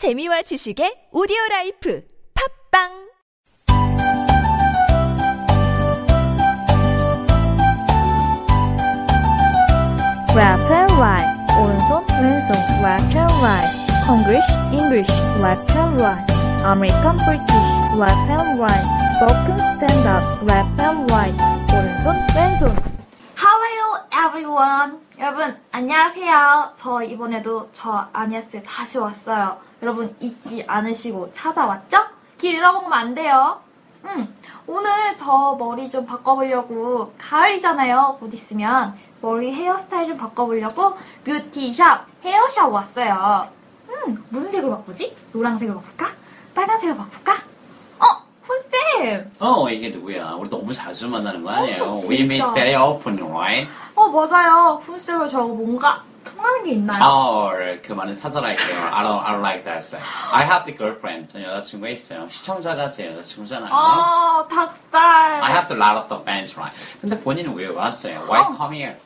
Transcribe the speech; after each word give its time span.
재미와 0.00 0.40
지식의 0.48 1.12
오디오 1.12 1.36
라이프 1.50 2.00
팝빵 2.32 2.88
left 10.32 10.72
and 10.72 10.92
right, 10.96 11.28
오른손 11.52 12.00
왼손 12.16 12.48
left 12.80 13.12
and 13.12 13.28
right, 13.44 13.68
English 14.08 14.48
English 14.72 15.12
left 15.36 15.68
and 15.76 16.00
right, 16.00 16.24
American 16.64 17.20
British 17.20 17.68
left 17.92 18.24
and 18.40 18.56
right, 18.56 18.86
spoken 19.20 19.58
stand 19.76 20.08
up 20.08 20.24
left 20.40 20.80
and 20.80 21.04
right, 21.12 21.36
오른손 21.76 22.16
왼손. 22.32 22.72
Hello 23.36 23.69
everyone. 24.26 24.98
여러분 25.18 25.58
안녕하세요. 25.72 26.72
저 26.76 27.02
이번에도 27.02 27.70
저 27.74 28.06
아니아스 28.12 28.62
다시 28.62 28.98
왔어요. 28.98 29.56
여러분 29.82 30.14
잊지 30.20 30.62
않으시고 30.66 31.32
찾아왔죠? 31.32 31.96
길 32.36 32.56
잃어먹으면 32.56 32.92
안 32.92 33.14
돼요. 33.14 33.60
음, 34.04 34.34
오늘 34.66 34.90
저 35.16 35.56
머리 35.58 35.88
좀 35.88 36.04
바꿔보려고 36.04 37.14
가을이잖아요. 37.18 38.18
곧 38.20 38.32
있으면 38.34 38.94
머리 39.22 39.52
헤어스타일 39.52 40.08
좀 40.08 40.18
바꿔보려고 40.18 40.96
뷰티샵 41.24 42.06
헤어샵 42.22 42.70
왔어요. 42.72 43.48
음, 43.88 44.24
무슨 44.28 44.50
색으로 44.52 44.70
바꾸지? 44.78 45.14
노란색으로 45.32 45.80
바꿀까? 45.80 46.10
빨간색으로 46.54 46.96
바꿀까? 46.96 47.32
어, 47.98 48.04
훈쌤! 48.42 49.30
어, 49.40 49.68
이게 49.70 49.88
누구야? 49.90 50.32
우리 50.32 50.48
너무 50.48 50.72
자주 50.72 51.08
만나는 51.08 51.42
거 51.42 51.50
아니에요? 51.50 51.84
어, 51.84 51.94
We 52.08 52.20
meet 52.20 52.44
very 52.54 52.74
often, 52.74 53.18
right? 53.30 53.68
어, 54.00 54.08
맞아요. 54.08 54.80
훈쌤을 54.84 55.28
저거 55.28 55.48
뭔가 55.54 56.02
통하는 56.24 56.64
게 56.64 56.70
있나요? 56.72 57.02
어, 57.04 57.50
그 57.84 57.92
말은 57.92 58.14
사절할게요. 58.14 58.78
I 58.92 59.04
don't, 59.04 59.20
I 59.22 59.32
don't 59.34 59.40
like 59.40 59.64
that. 59.64 59.96
I 60.32 60.42
have 60.44 60.64
the 60.64 60.76
girlfriend. 60.76 61.32
전 61.32 61.42
여자친구가 61.42 61.90
있어요. 61.90 62.26
시청자가 62.28 62.90
제 62.90 63.08
여자친구잖아요. 63.08 63.72
어, 63.72 64.48
닭살. 64.48 65.42
I 65.42 65.52
have 65.52 65.74
a 65.76 65.78
lot 65.82 65.98
of 66.00 66.08
the 66.08 66.22
fans, 66.22 66.54
right? 66.56 66.74
근데 67.00 67.18
본인은 67.20 67.54
왜 67.54 67.68
왔어요? 67.68 68.20
Why 68.28 68.40
어. 68.40 68.56
come 68.56 68.76
here? 68.76 68.96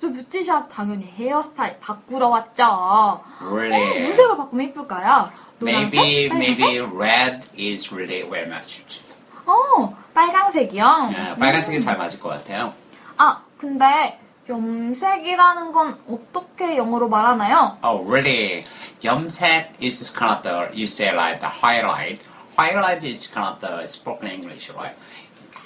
저 0.00 0.08
뷰티샵 0.08 0.68
당연히 0.70 1.06
헤어스타일 1.16 1.78
바꾸러 1.80 2.28
왔죠. 2.28 2.64
어, 2.68 3.24
Really? 3.40 4.00
무슨 4.00 4.16
색을 4.16 4.36
바꾸면 4.36 4.66
예쁠까요? 4.68 5.30
노란색? 5.58 5.94
Maybe, 5.94 6.28
빨간색? 6.28 6.58
maybe 6.68 6.78
red 6.98 7.40
is 7.58 7.90
really 7.94 8.22
well 8.30 8.46
matched. 8.46 9.00
어, 9.46 9.96
빨간색이요? 10.12 11.06
네, 11.10 11.36
빨간색이 11.36 11.80
잘 11.80 11.96
맞을 11.96 12.20
것 12.20 12.28
같아요. 12.30 12.74
아, 13.16 13.40
근데 13.56 14.20
염색이라는 14.48 15.72
건 15.72 15.98
어떻게 16.08 16.76
영어로 16.76 17.08
말하나요? 17.08 17.76
Oh, 17.84 18.06
really? 18.08 18.64
염색 19.02 19.74
is 19.82 20.12
kind 20.12 20.34
of 20.36 20.42
the, 20.42 20.54
you 20.72 20.84
say 20.84 21.12
like 21.12 21.40
the 21.40 21.48
highlight. 21.50 22.20
Highlight 22.56 23.06
is 23.06 23.30
kind 23.30 23.48
of 23.48 23.60
the 23.60 23.84
spoken 23.88 24.30
English, 24.30 24.70
right? 24.72 24.96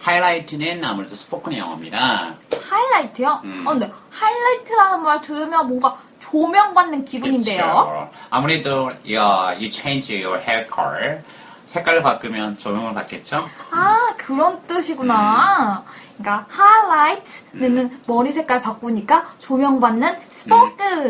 하이라이트는 0.02 0.82
아무래도 0.82 1.14
스포큰 1.14 1.56
영어입니다. 1.58 2.34
하이라이트요? 2.68 3.40
음. 3.44 3.64
어, 3.66 3.72
근데 3.72 3.92
하이라이트라는 4.10 5.02
말 5.02 5.20
들으면 5.20 5.68
뭔가 5.68 5.98
조명받는 6.20 7.04
기분인데요. 7.04 7.62
그쵸. 7.62 8.10
아무래도 8.30 8.90
you, 9.06 9.20
you 9.58 9.70
change 9.70 10.14
your 10.24 10.40
hair 10.40 10.66
color. 10.72 11.20
색깔을 11.66 12.02
바꾸면 12.02 12.58
조명을 12.58 12.94
받겠죠? 12.94 13.48
아, 13.70 13.96
그런 14.16 14.60
뜻이구나. 14.66 15.84
그러니까 16.18 16.46
하이라이트는 16.90 18.02
머리 18.06 18.32
색깔 18.32 18.60
바꾸니까 18.60 19.34
조명받는 19.38 20.16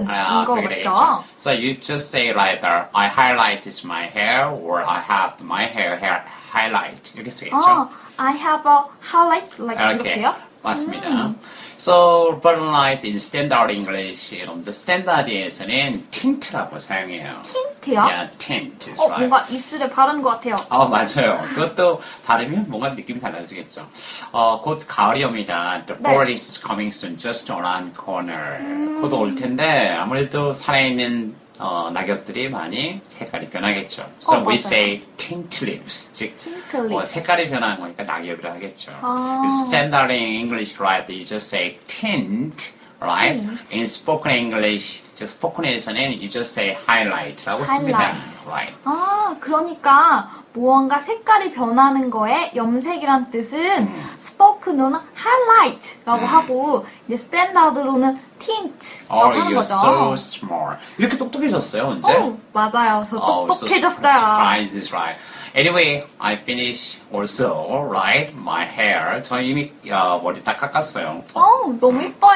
아, 0.08 0.44
거 0.44 0.56
맞죠? 0.56 1.24
So 1.36 1.52
you 1.52 1.80
just 1.80 2.10
say 2.14 2.30
like 2.30 2.60
that, 2.60 2.90
I 2.92 3.08
highlighted 3.08 3.84
my 3.84 4.06
hair 4.06 4.48
or 4.48 4.82
I 4.82 5.00
have 5.00 5.42
my 5.42 5.64
hair, 5.64 5.96
hair 5.96 6.22
highlight. 6.52 7.12
이렇게 7.14 7.30
쓰겠죠? 7.30 7.56
어, 7.56 7.88
I 8.16 8.34
have 8.36 8.70
a 8.70 8.78
highlight 9.02 9.62
like 9.62 9.82
이렇게 9.82 10.10
이렇게요? 10.10 10.34
맞습니다. 10.62 11.34
음. 11.80 11.90
So, 11.90 12.38
but 12.42 12.60
like 12.60 13.04
in 13.04 13.16
standard 13.16 13.70
English, 13.72 14.38
여러분들 14.38 14.72
standard에서는 14.72 16.08
tint라고 16.10 16.78
사용해요. 16.78 17.40
tint요? 17.82 18.00
Yeah, 18.00 18.30
tint 18.38 18.90
is 18.90 19.00
어, 19.00 19.06
right. 19.08 19.26
뭔가 19.26 19.46
입술에 19.48 19.88
바르는 19.88 20.20
것 20.20 20.30
같아요. 20.40 20.56
어, 20.68 20.86
맞아요. 20.86 21.40
그것도 21.54 22.02
바르면 22.26 22.66
뭔가 22.68 22.90
느낌이 22.90 23.18
달라지겠죠. 23.18 23.88
어, 24.32 24.60
곧 24.60 24.84
가을이 24.86 25.24
옵니다. 25.24 25.82
The 25.86 25.98
네. 26.02 26.10
fall 26.10 26.30
is 26.30 26.60
coming 26.60 26.92
soon, 26.92 27.16
just 27.16 27.50
around 27.50 27.94
corner. 27.96 28.58
곧 29.00 29.12
올 29.14 29.34
텐데, 29.34 29.88
아무래도 29.88 30.52
산에 30.52 30.88
있는 30.88 31.34
어, 31.60 31.90
낙엽들이 31.92 32.48
많이 32.48 33.00
색깔이 33.10 33.50
변하겠죠. 33.50 34.10
So 34.20 34.38
어, 34.38 34.48
we 34.48 34.54
say 34.54 35.02
tint 35.18 35.62
leaves. 35.64 36.08
즉, 36.14 36.32
어, 36.72 36.78
leaves. 36.78 37.12
색깔이 37.12 37.50
변하는 37.50 37.78
거니까 37.78 38.02
낙엽이라 38.04 38.52
하겠죠. 38.54 38.92
아. 39.02 39.46
standard 39.66 40.10
in 40.10 40.40
English, 40.40 40.80
right? 40.80 41.04
You 41.12 41.26
just 41.26 41.54
say 41.54 41.78
tint, 41.86 42.72
right? 43.00 43.38
Tint. 43.40 43.74
In 43.76 43.82
spoken 43.84 44.32
English, 44.32 45.02
즉 45.20 45.28
스포큰에서는 45.28 46.00
you 46.16 46.30
just 46.30 46.58
say 46.58 46.74
highlight라고 46.88 47.66
씁니다. 47.66 47.98
Highlight. 47.98 48.48
Right. 48.48 48.74
아, 48.84 49.36
그러니까 49.38 50.30
무언가 50.54 50.98
색깔이 51.02 51.52
변하는 51.52 52.08
거에 52.10 52.50
염색이란 52.56 53.30
뜻은 53.30 53.60
음. 53.88 54.04
스포크노는 54.20 54.98
highlight라고 55.14 56.24
하고 56.24 56.86
이제 57.06 57.18
스탠다드로는 57.18 58.18
tint라고 58.38 59.14
Oh, 59.14 59.28
하는 59.38 59.52
you're 59.52 59.56
거죠. 59.56 59.74
so 59.74 60.12
smart. 60.14 60.78
이렇게 60.96 61.18
똑똑해졌어요, 61.18 61.84
언제? 61.84 62.14
오, 62.16 62.38
맞아요. 62.54 63.04
저 63.10 63.18
Oh, 63.18 63.44
so 63.52 63.66
똑똑해졌어요. 63.66 64.08
surprised 64.08 64.74
is 64.78 64.90
right. 64.90 65.20
Anyway, 65.52 66.04
I 66.20 66.34
finished 66.36 67.00
also, 67.12 67.82
right? 67.90 68.32
My 68.38 68.64
hair. 68.64 69.20
저 69.24 69.40
이미 69.42 69.70
어, 69.90 70.20
머리 70.22 70.40
다 70.44 70.54
깎았어요. 70.56 71.24
어, 71.34 71.76
너무 71.80 72.00
이뻐요. 72.04 72.29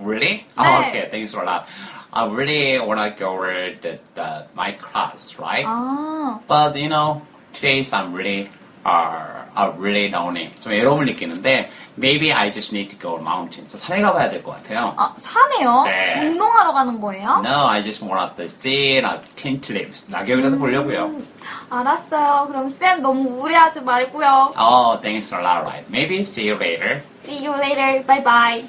Really? 0.00 0.44
네. 0.56 0.66
Oh, 0.66 0.80
okay. 0.88 1.08
Thanks 1.10 1.34
a 1.34 1.42
lot. 1.42 1.66
I 2.12 2.26
really 2.26 2.78
want 2.80 2.98
to 3.00 3.10
go 3.18 3.34
over 3.34 3.74
the, 3.80 3.98
the, 4.14 4.46
my 4.56 4.72
class, 4.72 5.38
right? 5.38 5.64
아, 5.64 6.40
But 6.48 6.74
you 6.76 6.88
know, 6.88 7.22
today's 7.52 7.92
I'm 7.92 8.12
really, 8.12 8.50
uh, 8.84 9.44
I 9.54 9.66
really 9.78 10.08
lonely. 10.10 10.50
좀 10.60 10.72
외로움을 10.72 11.06
느끼는데, 11.06 11.70
maybe 11.96 12.32
I 12.32 12.50
just 12.50 12.72
need 12.74 12.90
to 12.90 12.96
go 12.96 13.16
mountain. 13.20 13.68
저 13.68 13.78
산에 13.78 14.00
가봐야 14.02 14.28
될 14.28 14.42
것 14.42 14.56
같아요. 14.56 14.94
아 14.96 15.14
사네요. 15.18 15.84
네. 15.84 16.20
운동하러 16.26 16.72
가는 16.72 17.00
거예요? 17.00 17.42
No, 17.44 17.66
I 17.68 17.80
just 17.82 18.02
want 18.04 18.34
to 18.36 18.44
see 18.48 18.98
uh, 18.98 19.20
tint 19.36 19.70
leaves. 19.72 20.10
낙엽이라도 20.10 20.58
보려고요. 20.58 21.04
음, 21.06 21.28
알았어요. 21.70 22.46
그럼 22.48 22.70
쌤 22.70 23.02
너무 23.02 23.28
우울해하지 23.38 23.82
말고요. 23.82 24.54
Oh, 24.58 24.98
thanks 25.00 25.32
a 25.32 25.38
lot, 25.38 25.62
right? 25.62 25.84
Maybe 25.88 26.20
see 26.22 26.48
you 26.48 26.56
later. 26.58 27.02
See 27.22 27.38
you 27.44 27.54
later. 27.54 28.02
Bye 28.04 28.24
bye. 28.24 28.64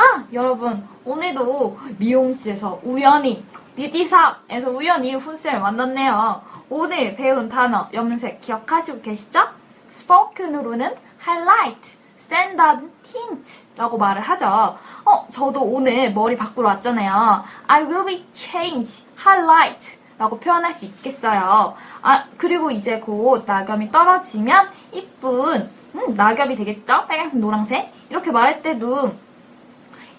아, 0.00 0.24
여러분. 0.32 0.88
오늘도 1.04 1.78
미용실에서 1.98 2.80
우연히 2.82 3.44
뷰티샵에서 3.76 4.70
우연히 4.70 5.14
훈쌤을 5.14 5.60
만났네요. 5.60 6.40
오늘 6.70 7.14
배운 7.16 7.50
단어 7.50 7.86
염색 7.92 8.40
기억하시고 8.40 9.02
계시죠? 9.02 9.46
스포큰으로는 9.90 10.94
highlight, 11.22 11.80
standard, 12.18 12.88
tint라고 13.02 13.98
말을 13.98 14.22
하죠. 14.22 14.78
어, 15.04 15.28
저도 15.30 15.64
오늘 15.64 16.14
머리 16.14 16.34
바꾸러 16.34 16.68
왔잖아요. 16.68 17.44
I 17.66 17.82
will 17.82 18.06
be 18.06 18.24
change, 18.32 19.04
highlight 19.22 19.98
라고 20.16 20.38
표현할 20.38 20.72
수 20.72 20.86
있겠어요. 20.86 21.74
아, 22.00 22.24
그리고 22.38 22.70
이제 22.70 23.00
곧 23.00 23.44
낙엽이 23.46 23.90
떨어지면 23.90 24.70
이쁜 24.92 25.70
음, 25.94 26.14
낙엽이 26.14 26.56
되겠죠? 26.56 27.04
빨간색, 27.06 27.38
노란색. 27.38 27.92
이렇게 28.08 28.30
말할 28.30 28.62
때도 28.62 29.12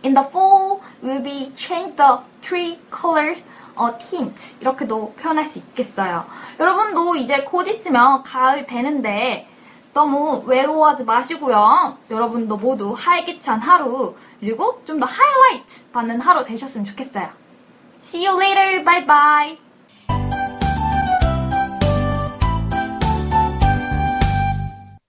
In 0.04 0.14
the 0.16 0.28
fall, 0.30 0.82
will 1.04 1.22
be 1.24 1.52
change 1.56 1.96
the 1.96 2.18
tree 2.42 2.80
colors 2.92 3.42
어, 3.76 3.98
tint 3.98 4.56
이렇게도 4.60 5.14
표현할 5.14 5.46
수 5.46 5.60
있겠어요. 5.60 6.26
여러분도 6.60 7.16
이제 7.16 7.44
곧 7.44 7.68
있으면 7.68 8.24
가을 8.24 8.66
되는데 8.66 9.48
너무 9.94 10.44
외로워하지 10.46 11.04
마시고요. 11.04 11.98
여러분도 12.10 12.58
모두 12.58 12.94
활기찬 12.98 13.60
하루 13.60 14.16
그리고 14.40 14.82
좀 14.86 15.00
더 15.00 15.06
하이라이트 15.06 15.92
받는 15.92 16.20
하루 16.22 16.44
되셨으면 16.46 16.86
좋겠어요. 16.86 17.30
See 18.06 18.26
you 18.28 18.38
later. 18.40 18.84
Bye 18.84 19.06
bye. 19.06 19.71